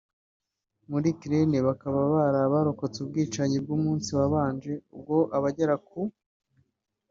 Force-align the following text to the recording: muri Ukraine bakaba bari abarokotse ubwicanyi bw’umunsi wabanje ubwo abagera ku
muri 0.89 1.07
Ukraine 1.15 1.57
bakaba 1.67 1.99
bari 2.13 2.37
abarokotse 2.47 2.97
ubwicanyi 3.01 3.57
bw’umunsi 3.63 4.09
wabanje 4.17 4.71
ubwo 4.95 5.17
abagera 5.37 5.75
ku 5.87 5.99